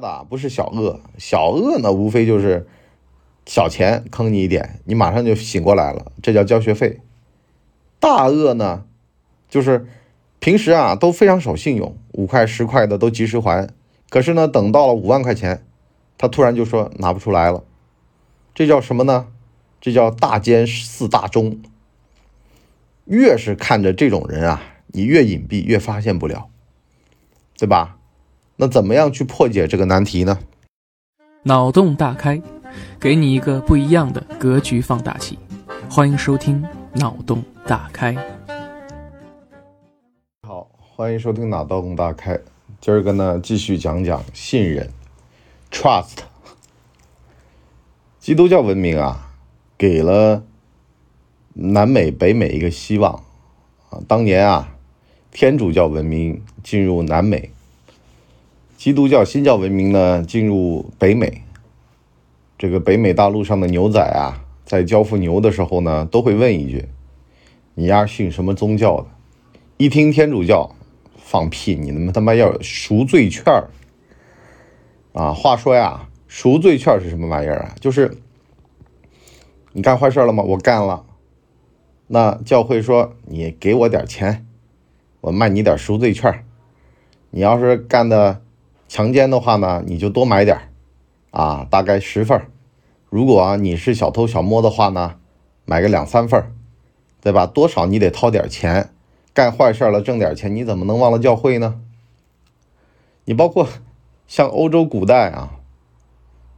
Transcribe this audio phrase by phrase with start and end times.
[0.00, 2.66] 的不是小恶，小恶呢无非就是
[3.46, 7.00] 小钱坑你一点，你马上就醒过来了，这叫交学费。
[8.00, 8.84] 大恶呢，
[9.48, 9.86] 就是
[10.38, 13.68] 平时啊都非常守信用，五块十块的都及时还，
[14.08, 15.64] 可是呢等到了五万块钱，
[16.18, 17.62] 他突然就说拿不出来了，
[18.54, 19.28] 这叫什么呢？
[19.80, 21.60] 这叫大奸似大忠。
[23.04, 26.48] 越是看着这种人啊，你越隐蔽，越发现不了，
[27.58, 27.98] 对吧？
[28.60, 30.38] 那怎么样去破解这个难题呢？
[31.44, 32.42] 脑洞大开，
[33.00, 35.38] 给你一个不一样的格局放大器。
[35.90, 38.14] 欢迎收听脑洞大开。
[40.46, 42.38] 好，欢迎收听脑洞大开。
[42.82, 44.90] 今儿个呢，继续讲讲信任
[45.70, 46.18] ，trust。
[48.18, 49.32] 基督教文明啊，
[49.78, 50.44] 给了
[51.54, 53.24] 南美、北美一个希望
[53.88, 54.02] 啊。
[54.06, 54.76] 当年啊，
[55.30, 57.50] 天主教文明进入南美。
[58.80, 61.42] 基督教新教文明呢，进入北美。
[62.56, 66.88] 这个北美大陆上的牛仔啊，在交付牛的时候呢，都会问一句
[67.76, 69.08] ：“你丫信什么宗教的？”
[69.76, 70.74] 一听天主教，
[71.18, 71.74] 放屁！
[71.74, 73.68] 你他妈他妈要赎罪券儿
[75.12, 75.34] 啊！
[75.34, 77.74] 话说呀，赎罪券是什么玩意儿啊？
[77.80, 78.16] 就是
[79.74, 80.42] 你干坏事了吗？
[80.42, 81.04] 我干了。
[82.06, 84.46] 那教会说你给我点钱，
[85.20, 86.46] 我卖你点赎罪券
[87.28, 88.40] 你要是干的。
[88.90, 90.72] 强奸的话呢，你就多买点
[91.30, 92.50] 啊，大概十份
[93.08, 95.14] 如果你是小偷小摸的话呢，
[95.64, 96.52] 买个两三份
[97.20, 97.46] 对吧？
[97.46, 98.92] 多少你得掏点钱，
[99.32, 101.80] 干坏事了挣点钱，你怎么能忘了教会呢？
[103.26, 103.68] 你包括
[104.26, 105.60] 像欧洲古代啊，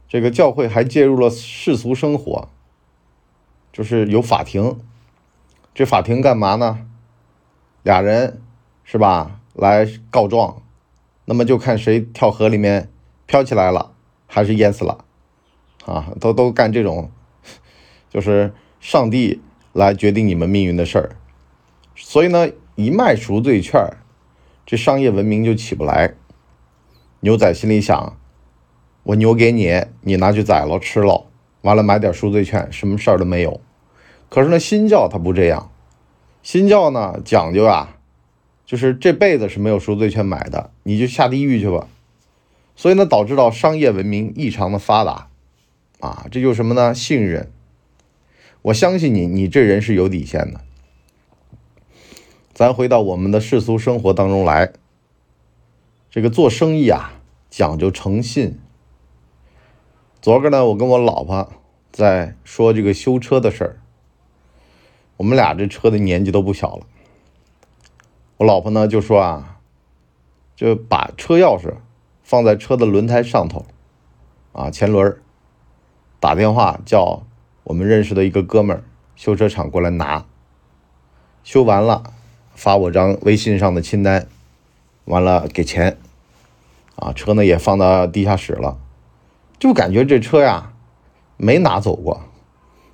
[0.07, 2.49] 这个教会还介入了世俗生活，
[3.71, 4.79] 就是有法庭，
[5.75, 6.79] 这法庭干嘛呢？
[7.83, 8.41] 俩人
[8.83, 10.62] 是吧，来告状。
[11.25, 12.89] 那么就看谁跳河里面
[13.25, 13.93] 飘起来了，
[14.27, 15.05] 还是淹死了，
[15.85, 17.09] 啊，都都干这种，
[18.09, 19.41] 就是上帝
[19.71, 21.15] 来决定你们命运的事儿。
[21.95, 23.81] 所以呢，一卖赎罪券，
[24.65, 26.13] 这商业文明就起不来。
[27.21, 28.17] 牛仔心里想：
[29.03, 31.27] 我牛给你，你拿去宰了吃了，
[31.61, 33.61] 完了买点赎罪券，什么事儿都没有。
[34.29, 35.71] 可是呢，新教它不这样，
[36.41, 37.97] 新教呢讲究啊。
[38.73, 41.87] 就是这辈子是没有赎罪券买的，你就下地狱去吧。
[42.75, 45.29] 所以呢，导致到商业文明异常的发达，
[45.99, 46.91] 啊，这就是什么呢？
[46.91, 47.51] 信任。
[48.63, 50.61] 我相信你，你这人是有底线的。
[52.51, 54.73] 咱回到我们的世俗生活当中来，
[56.09, 58.57] 这个做生意啊，讲究诚信。
[60.19, 61.53] 昨个呢，我跟我老婆
[61.91, 63.77] 在说这个修车的事儿，
[65.17, 66.87] 我们俩这车的年纪都不小了。
[68.43, 69.57] 我老婆呢就说啊，
[70.53, 71.75] 就把车钥匙
[72.23, 73.65] 放在车的轮胎上头，
[74.51, 75.17] 啊前轮
[76.19, 77.23] 打电话叫
[77.63, 78.83] 我们认识的一个哥们儿
[79.15, 80.25] 修车厂过来拿，
[81.45, 82.03] 修完了
[82.53, 84.27] 发我张微信上的清单，
[85.05, 85.97] 完了给钱，
[86.97, 88.77] 啊车呢也放到地下室了，
[89.57, 90.73] 就感觉这车呀
[91.37, 92.23] 没拿走过，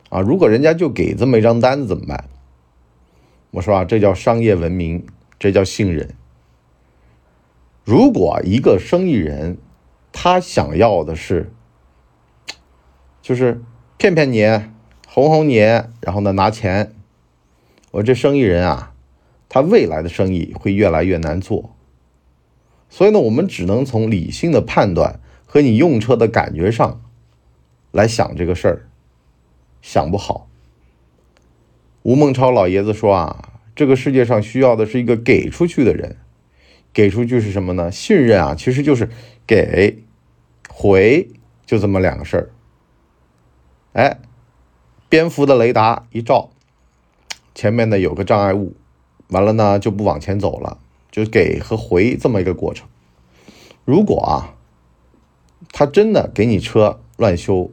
[0.09, 2.25] 啊如果人家就给这么一张单子怎么办？
[3.49, 5.03] 我说啊这叫商业文明。
[5.39, 6.13] 这叫信任。
[7.85, 9.57] 如果一个生意人，
[10.11, 11.51] 他想要的是，
[13.21, 13.63] 就是
[13.97, 14.45] 骗骗你、
[15.07, 15.55] 哄哄你，
[16.01, 16.93] 然后呢拿钱，
[17.91, 18.93] 我这生意人啊，
[19.47, 21.73] 他未来的生意会越来越难做。
[22.89, 27.01] 所以呢，我们只能从理性的判断和你用车的感觉上
[27.91, 28.89] 来想这个事儿，
[29.81, 30.49] 想不好。
[32.03, 33.45] 吴孟超老爷子说啊。
[33.79, 36.17] 这个世界上需要的是一个给出去的人，
[36.91, 37.89] 给出去是什么呢？
[37.89, 39.09] 信任啊，其实就是
[39.47, 40.03] 给
[40.67, 41.29] 回，
[41.65, 42.49] 就这么两个事儿。
[43.93, 44.19] 哎，
[45.07, 46.49] 蝙蝠的雷达一照，
[47.55, 48.75] 前面呢有个障碍物，
[49.29, 50.79] 完了呢就不往前走了，
[51.09, 52.85] 就给和回这么一个过程。
[53.85, 54.57] 如果啊，
[55.71, 57.71] 他真的给你车乱修，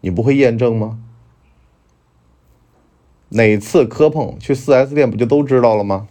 [0.00, 0.98] 你不会验证吗？
[3.30, 6.08] 哪次磕碰去四 S 店不就都知道了吗？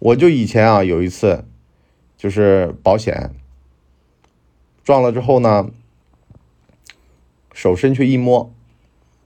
[0.00, 1.44] 我就以前啊有一次，
[2.16, 3.34] 就是保险
[4.82, 5.70] 撞了之后呢，
[7.52, 8.52] 手伸去一摸，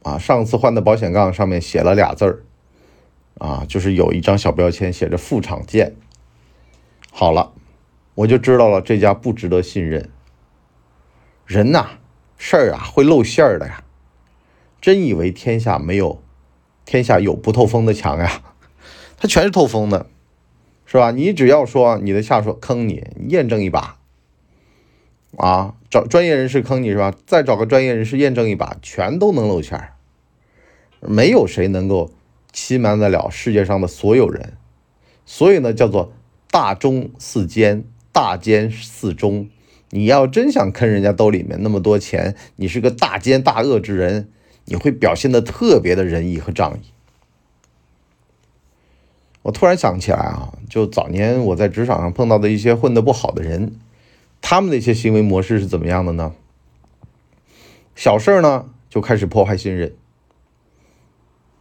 [0.03, 2.43] 啊，上次换的保险杠上面写了俩字儿，
[3.39, 5.95] 啊，就是有一张小标签写着“副厂件”。
[7.11, 7.53] 好了，
[8.17, 10.11] 我就知道了这家不值得信任。
[11.47, 11.99] 人呐，
[12.37, 13.85] 事儿啊会露馅儿的呀，
[14.81, 16.21] 真以为天下没有。
[16.85, 18.43] 天下有不透风的墙呀，
[19.17, 20.07] 它全是透风的，
[20.87, 21.11] 是吧？
[21.11, 23.97] 你只要说你的下属坑你，验证一把，
[25.37, 27.15] 啊，找专业人士坑你是吧？
[27.27, 29.95] 再找个专业人士验证一把，全都能露馅儿。
[31.01, 32.11] 没有谁能够
[32.53, 34.55] 欺瞒得了世界上的所有人，
[35.27, 36.13] 所以呢，叫做
[36.51, 39.49] 大忠似奸，大奸似忠。
[39.91, 44.29] 你要真想坑人家兜里面那么多钱，你是个大奸大恶之人，
[44.65, 46.91] 你会表现的特别的仁义和仗义。
[49.43, 53.79] 我突然想起来啊，就早年我在职场上碰到的一些混得不好的人，
[54.41, 56.35] 他们的一些行为模式是怎么样的呢？
[57.95, 59.95] 小事呢就开始破坏信任，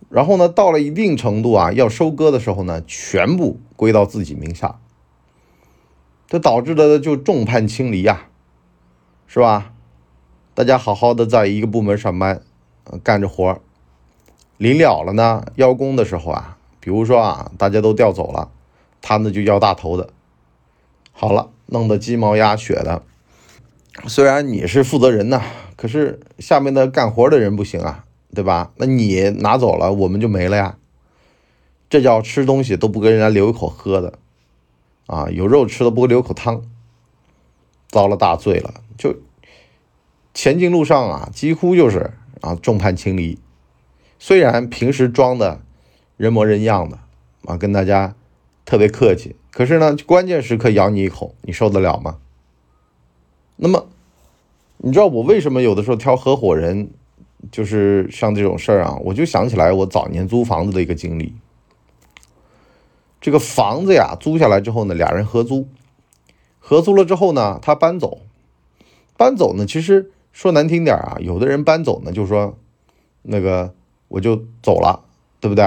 [0.09, 4.79] 然后呢到了一定程度啊要收割的时候呢，全部归到自己名下，
[6.25, 8.27] 这导致的就众叛亲离呀，
[9.27, 9.73] 是吧？
[10.55, 12.41] 大家好好的在一个部门上班，
[13.03, 13.59] 干着活
[14.57, 16.57] 临了了呢邀功的时候啊。
[16.79, 18.51] 比如说啊，大家都调走了，
[19.01, 20.09] 他呢就要大头的，
[21.13, 23.03] 好了，弄得鸡毛鸭血的。
[24.07, 25.41] 虽然你是负责人呐，
[25.77, 28.03] 可是下面的干活的人不行啊，
[28.35, 28.73] 对吧？
[28.75, 30.77] 那你拿走了，我们就没了呀。
[31.89, 34.19] 这叫吃东西都不跟人家留一口喝的，
[35.07, 36.63] 啊，有肉吃都不留口汤，
[37.87, 38.73] 遭了大罪了。
[38.97, 39.15] 就
[40.33, 42.11] 前进路上啊，几乎就是
[42.43, 43.39] 啊众叛亲离。
[44.19, 45.61] 虽然平时装的。
[46.15, 46.99] 人模人样的
[47.45, 48.15] 啊，跟大家
[48.65, 52.19] 特别客气，可是呢，关键时刻咬你一口，你受得了吗？
[53.57, 53.87] 那么，
[54.77, 56.91] 你知道我为什么有的时候挑合伙人，
[57.51, 61.33] 就是像这种事儿啊，我就想起来我早年租房子的一个经历。
[63.19, 65.67] 这个房子呀，租下来之后呢，俩人合租，
[66.59, 68.19] 合租了之后呢，他搬走，
[69.17, 72.57] 搬走呢，其实说难听点啊，有的人搬走呢，就说
[73.21, 73.73] 那个
[74.09, 75.05] 我就走了，
[75.39, 75.63] 对不对？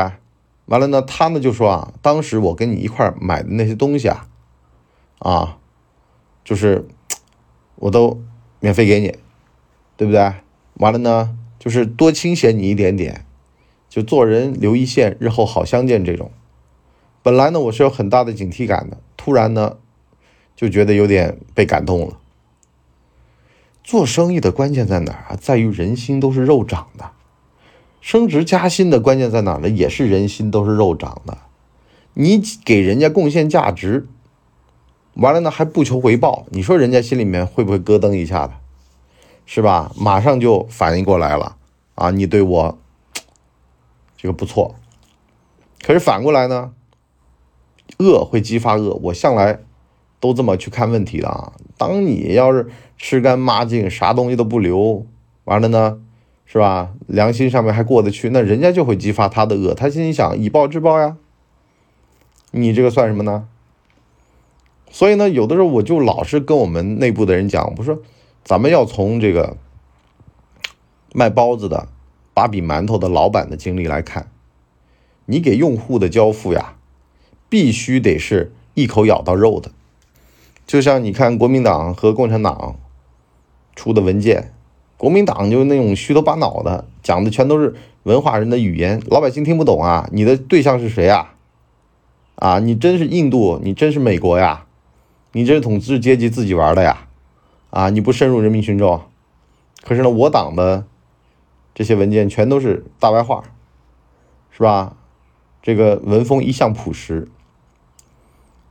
[0.66, 4.28] 完了呢，他呢就说啊，当时我跟你一块买的那些东西啊，
[5.20, 5.58] 啊，
[6.44, 6.86] 就是
[7.76, 8.20] 我都
[8.58, 9.16] 免费给你，
[9.96, 10.32] 对不对？
[10.74, 13.24] 完了呢，就是多清闲你一点点，
[13.88, 16.32] 就做人留一线，日后好相见这种。
[17.22, 19.76] 本来呢，我是有很大的警惕感的，突然呢，
[20.56, 22.18] 就觉得有点被感动了。
[23.86, 25.38] 做生意的关键在哪儿啊？
[25.40, 27.12] 在于人心都是肉长的。
[28.00, 29.68] 升职加薪的关键在哪儿呢？
[29.68, 31.38] 也是人心都是肉长的。
[32.14, 34.08] 你给人家贡献价值，
[35.14, 38.54] 完了呢还不求回报，你说人家心里面会不会咯噔一下的，
[39.46, 39.92] 是吧？
[39.96, 41.56] 马上就反应过来了
[41.94, 42.10] 啊！
[42.10, 42.78] 你对我
[44.18, 44.74] 这个不错，
[45.84, 46.72] 可是反过来呢，
[47.98, 48.98] 恶会激发恶。
[49.04, 49.60] 我向来
[50.20, 51.52] 都这么去看问题的啊。
[51.76, 55.06] 当你要是吃干抹净，啥东西都不留，
[55.44, 56.00] 完了呢？
[56.48, 56.92] 是吧？
[57.08, 59.74] 良心上面还过得去，那人家就会激发他的恶。
[59.74, 61.16] 他心里想以暴制暴呀，
[62.52, 63.48] 你这个算什么呢？
[64.88, 67.98] 所以呢，有的时候我就老是跟我们内部的人讲，我说
[68.44, 69.56] 咱们要从这个
[71.12, 71.88] 卖包子的、
[72.32, 74.30] 把饼馒头的老板的经历来看，
[75.24, 76.76] 你给用户的交付呀，
[77.48, 79.72] 必须得是一口咬到肉的。
[80.66, 82.76] 就像你看国民党和共产党
[83.74, 84.52] 出的文件。
[84.98, 87.74] 国民党就那种虚头巴脑的，讲的全都是
[88.04, 90.08] 文化人的语言，老百姓听不懂啊！
[90.10, 91.34] 你的对象是谁啊？
[92.36, 93.60] 啊，你真是印度？
[93.62, 94.64] 你真是美国呀？
[95.32, 97.08] 你这是统治阶级自己玩的呀？
[97.68, 99.02] 啊，你不深入人民群众？
[99.82, 100.87] 可是呢，我党的
[101.75, 103.44] 这些文件全都是大白话，
[104.50, 104.96] 是吧？
[105.62, 107.28] 这个文风一向朴实。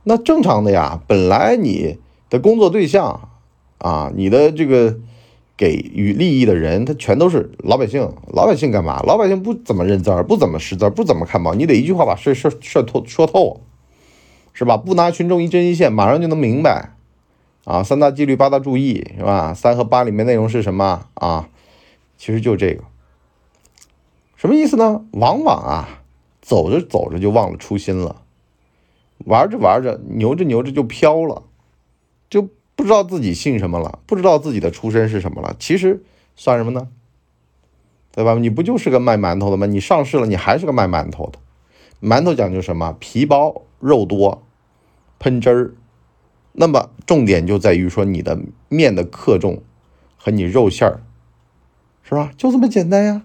[0.08, 1.98] 那正常的呀，本来你
[2.30, 3.28] 的工作对象
[3.78, 4.96] 啊，你的这个。
[5.58, 8.12] 给予利益的人，他全都是老百姓。
[8.28, 9.00] 老百姓干嘛？
[9.04, 11.54] 老百姓不怎么认字儿，不怎么识字儿，不怎么看报。
[11.54, 13.62] 你得一句话把事事说透，说透，
[14.52, 14.76] 是吧？
[14.76, 16.90] 不拿群众一针一线，马上就能明白。
[17.64, 19.54] 啊，三大纪律，八大注意，是吧？
[19.54, 21.48] 三和八里面内容是什么啊？
[22.18, 22.84] 其实就这个，
[24.36, 25.06] 什么意思呢？
[25.12, 26.02] 往往啊，
[26.42, 28.16] 走着走着就忘了初心了，
[29.24, 31.42] 玩着玩着，牛着牛着就飘了，
[32.28, 32.48] 就。
[32.76, 36.04] 不知道自己姓什么了，不知道自己的出身是什么了，其实
[36.36, 36.88] 算什么呢？
[38.12, 38.34] 对吧？
[38.34, 39.64] 你不就是个卖馒头的吗？
[39.64, 41.38] 你上市了，你还是个卖馒头的。
[42.06, 42.94] 馒头讲究什么？
[43.00, 44.42] 皮薄肉多，
[45.18, 45.74] 喷汁儿。
[46.52, 49.62] 那么重点就在于说你的面的克重
[50.18, 51.00] 和你肉馅儿，
[52.02, 52.30] 是吧？
[52.36, 53.22] 就这么简单呀。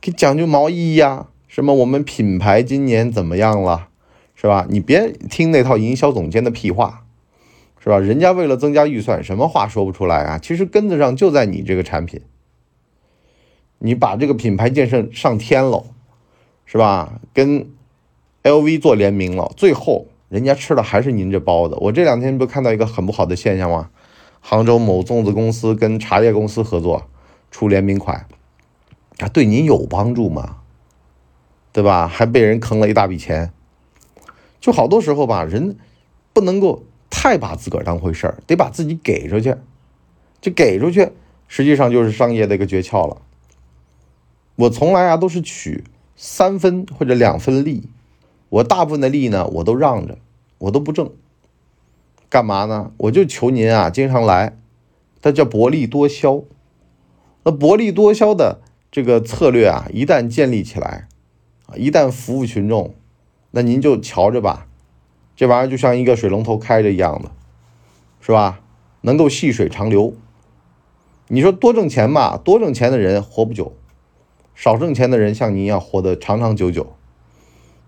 [0.00, 3.88] 给讲究毛衣呀，什么我们品牌今年怎么样了，
[4.42, 4.66] 是吧？
[4.68, 7.06] 你别听那套营销总监的屁话。
[7.84, 7.98] 是吧？
[7.98, 10.38] 人家为了增加预算，什么话说不出来啊？
[10.38, 12.20] 其实根子上就在你这个产品，
[13.80, 15.86] 你把这个品牌建设上天了，
[16.64, 17.20] 是吧？
[17.34, 17.68] 跟
[18.44, 21.76] LV 做联名了，最后人家吃的还是您这包子。
[21.80, 23.90] 我这两天不看到一个很不好的现象吗？
[24.40, 27.08] 杭州某粽子公司跟茶叶公司合作
[27.50, 28.28] 出联名款，
[29.18, 30.58] 啊，对您有帮助吗？
[31.72, 32.06] 对吧？
[32.06, 33.52] 还被人坑了一大笔钱。
[34.62, 35.76] 就好多时候吧，人
[36.32, 39.54] 不能够太把自个儿当回事儿，得把自己给出去。
[40.40, 41.12] 就给出去，
[41.46, 43.18] 实际上就是商业的一个诀窍了。
[44.56, 45.84] 我从来啊都是取
[46.16, 47.88] 三分或者两分利，
[48.48, 50.18] 我大部分的利呢我都让着，
[50.58, 51.12] 我都不挣。
[52.28, 52.92] 干嘛呢？
[52.96, 54.56] 我就求您啊，经常来，
[55.20, 56.42] 它叫薄利多销。
[57.44, 61.08] 那薄利多销的这个策略啊，一旦建立起来，
[61.66, 62.94] 啊，一旦服务群众，
[63.52, 64.66] 那您就瞧着吧，
[65.36, 67.30] 这玩意儿就像一个水龙头开着一样的，
[68.20, 68.60] 是吧？
[69.02, 70.14] 能够细水长流。
[71.28, 73.74] 你说多挣钱吧，多挣钱的人活不久，
[74.54, 76.94] 少挣钱的人像您一样活得长长久久，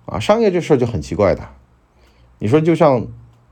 [0.07, 1.49] 啊，商业这事儿就很奇怪的。
[2.39, 3.07] 你说就像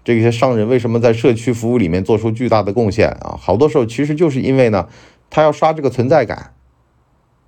[0.04, 3.38] 这些商人为什么在社区服务里面做出巨大的贡献啊？
[3.40, 4.88] 好多时候其实就是因为呢，
[5.30, 6.54] 他要刷这个存在感，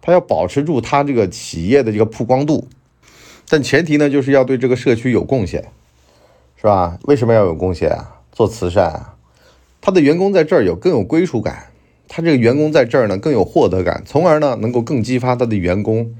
[0.01, 2.69] 他要保持住他这个企业的这个曝光度，
[3.49, 5.71] 但前提呢就是要对这个社区有贡献，
[6.57, 6.99] 是吧？
[7.03, 8.21] 为什么要有贡献啊？
[8.33, 9.17] 做慈善啊，
[9.81, 11.67] 他的员工在这儿有更有归属感。
[12.07, 16.15] 他这个员工在这儿呢更有获得感，从而呢能够更激发他的员工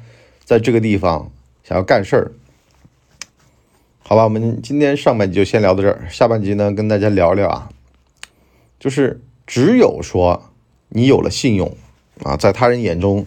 [0.45, 1.31] 在这个地方
[1.63, 2.33] 想要干事儿。
[4.03, 7.71] 好吧，我们今天上半集就先聊到这儿，下半集呢跟大家聊聊啊，
[8.81, 10.51] 就是只有说
[10.89, 11.77] 你有了信用
[12.23, 13.27] 啊，在他人眼中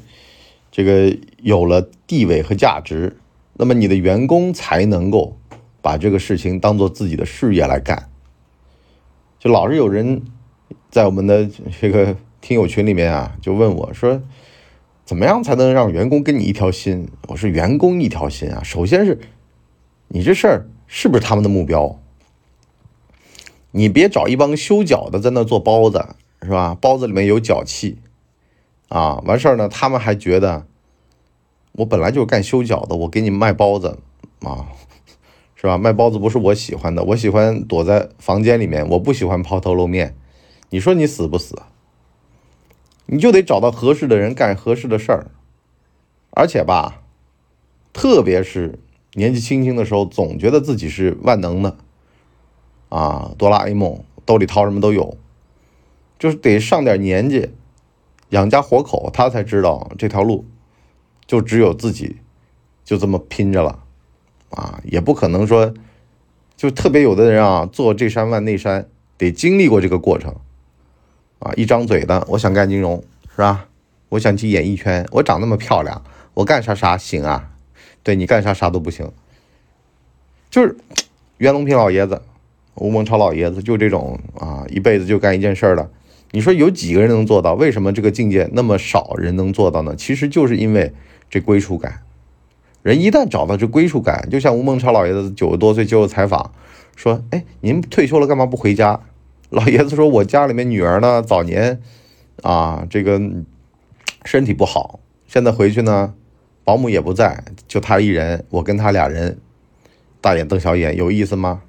[0.72, 3.18] 这个有了地位和价值，
[3.57, 5.37] 那么你的员工才能够
[5.81, 8.09] 把这个事情当做自己的事业来干。
[9.39, 10.21] 就老是有人
[10.89, 11.49] 在我们的
[11.81, 12.15] 这个。
[12.39, 14.21] 听友群里面啊，就问我说
[15.03, 19.19] ：“怎么样才能让员工跟你一条心？”我说：“员工一条心啊，首先是
[20.07, 21.99] 你这事儿是不是他们的目标？
[23.71, 26.05] 你别找一帮修脚的在那做包子，
[26.43, 26.77] 是吧？
[26.79, 27.97] 包子里面有脚气
[28.87, 30.67] 啊，完事儿呢，他们还觉得
[31.77, 33.98] 我本来就干修脚的，我给你卖包子
[34.41, 34.67] 啊，
[35.55, 35.77] 是吧？
[35.77, 40.15] 卖包子不是我喜欢的，我喜欢躲在房间里面，我不喜欢抛头露面。
[40.72, 41.55] 你说你死不死？”
[43.10, 45.31] 你就得找到合适的人干合适的事儿，
[46.31, 47.03] 而且吧，
[47.93, 48.79] 特别是
[49.13, 51.77] 年纪轻轻的时候，总觉得自己是万能的，
[52.89, 55.15] 啊，哆啦 A 梦兜里掏什么都有，
[56.19, 57.51] 就是得上点年纪，
[58.31, 60.43] 养家活口，他才知道这条路
[61.27, 62.15] 就只有自己
[62.84, 63.84] 就这么拼着了，
[64.50, 65.74] 啊，也不可能说
[66.55, 70.34] 就特别有的人啊，做这山万那山，得经历过这个过程。
[71.39, 73.67] 啊，一张嘴的，我想干金融，是吧？
[74.10, 76.01] 我想去演艺圈，我长那么漂亮，
[76.34, 77.51] 我干啥啥行啊？
[78.01, 79.12] 对你干啥啥都不行。
[80.50, 80.75] 就是
[81.38, 82.24] 袁隆平老爷子、
[82.74, 85.91] 吴孟超老爷子，就这种啊，一辈子就干一件事儿的。
[86.31, 87.53] 你说有几个人能做到？
[87.53, 89.96] 为什么这个境界那么少人能做到呢？
[89.96, 90.91] 其实就是因为
[91.29, 92.01] 这归属感。
[92.84, 96.51] 人一旦找到这归属感，就像吴孟超老爷子九十多岁接受采访
[96.96, 99.01] 说：“哎，您退休了干嘛不回家？”
[99.50, 101.81] 老爷子说：“我家里面女儿呢，早年
[102.43, 103.19] 啊，这个
[104.25, 106.13] 身体不好，现在回去呢，
[106.63, 109.38] 保姆也不在，就他一人，我跟他俩人，
[110.22, 111.62] 大眼瞪小眼，有意思吗？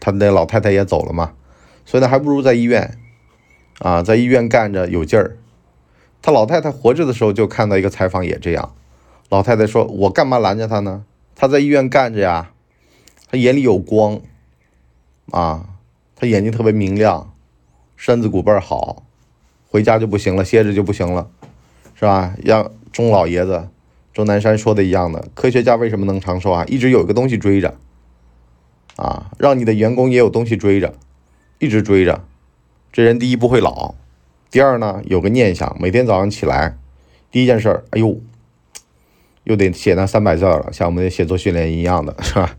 [0.00, 1.32] 他那老太太也走了嘛，
[1.84, 2.96] 所以呢，还不如在医院
[3.80, 5.36] 啊，在医院干着有劲儿。
[6.22, 8.74] 他老太太活着的时候就看到一个采访也这样，
[9.28, 11.04] 老太太说：我干嘛拦着他呢？
[11.34, 12.50] 他在医院干着呀，
[13.30, 14.20] 他眼里有光
[15.30, 15.70] 啊。”
[16.20, 17.32] 他眼睛特别明亮，
[17.94, 19.04] 身子骨倍儿好，
[19.70, 21.30] 回家就不行了，歇着就不行了，
[21.94, 22.34] 是吧？
[22.42, 23.68] 让钟老爷子、
[24.12, 26.64] 钟南山说的一样的，科学家为什么能长寿啊？
[26.66, 27.76] 一直有一个东西追着，
[28.96, 30.92] 啊，让你的员工也有东西追着，
[31.60, 32.24] 一直追着。
[32.90, 33.94] 这人第一不会老，
[34.50, 36.76] 第二呢有个念想，每天早上起来，
[37.30, 38.18] 第一件事儿，哎呦，
[39.48, 42.54] 又得写那三百字了，像我们的写作训练一样的，是吧？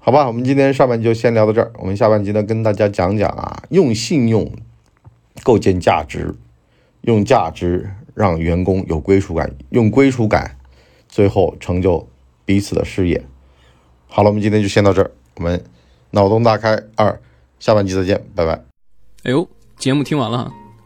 [0.00, 1.70] 好吧，我们今天上半集就先聊到这儿。
[1.78, 4.50] 我们下半集呢，跟大家讲讲啊，用信用
[5.44, 6.34] 构建价值，
[7.02, 10.56] 用价值让员工有归属感，用归属感
[11.08, 12.08] 最后成就
[12.44, 13.24] 彼此的事业。
[14.08, 15.12] 好了，我们今天就先到这儿。
[15.36, 15.62] 我们
[16.10, 17.20] 脑洞大开二，
[17.60, 18.64] 下半集再见，拜拜。
[19.22, 20.50] 哎呦，节目听完了，